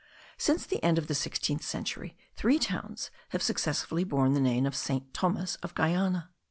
Since 0.35 0.65
the 0.65 0.81
end 0.83 0.97
of 0.97 1.05
the 1.05 1.13
sixteenth 1.13 1.61
century 1.61 2.17
three 2.35 2.57
towns 2.57 3.11
have 3.29 3.43
successively 3.43 4.03
borne 4.03 4.33
the 4.33 4.39
name 4.41 4.65
of 4.65 4.75
St. 4.75 5.13
Thomas 5.13 5.57
of 5.57 5.75
Guiana. 5.75 6.31